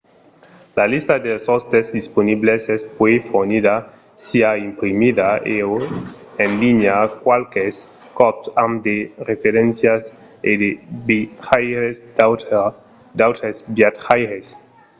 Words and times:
una 0.75 0.85
lista 0.93 1.15
dels 1.25 1.45
òstes 1.55 1.85
disponibles 1.99 2.61
es 2.75 2.81
puèi 2.97 3.17
fornida 3.29 3.75
siá 4.25 4.51
imprimida 4.67 5.27
e/o 5.57 5.77
en 6.43 6.49
linha 6.63 6.97
qualques 7.25 7.75
còps 8.19 8.45
amb 8.63 8.73
de 8.87 8.97
referéncias 9.31 10.03
e 10.49 10.51
de 10.61 10.69
vejaires 11.47 11.95
d’autres 13.17 13.55
viatjaires 13.77 14.45